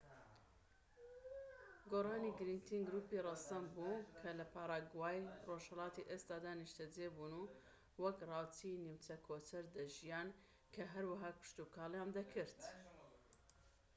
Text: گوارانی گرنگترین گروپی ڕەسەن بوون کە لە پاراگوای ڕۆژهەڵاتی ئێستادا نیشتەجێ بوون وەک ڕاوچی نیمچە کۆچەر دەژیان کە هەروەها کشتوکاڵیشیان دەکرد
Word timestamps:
گوارانی 1.91 2.31
گرنگترین 2.39 2.83
گروپی 2.87 3.23
ڕەسەن 3.27 3.63
بوون 3.73 3.99
کە 4.19 4.29
لە 4.39 4.45
پاراگوای 4.53 5.19
ڕۆژهەڵاتی 5.47 6.07
ئێستادا 6.09 6.51
نیشتەجێ 6.61 7.07
بوون 7.17 7.47
وەک 8.01 8.17
ڕاوچی 8.29 8.81
نیمچە 8.85 9.15
کۆچەر 9.27 9.63
دەژیان 9.75 10.27
کە 10.73 10.83
هەروەها 10.93 11.31
کشتوکاڵیشیان 11.39 12.09
دەکرد 12.17 12.59